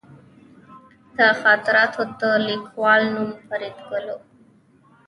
[1.17, 4.19] د خاطراتو د لیکوال نوم فریدګل و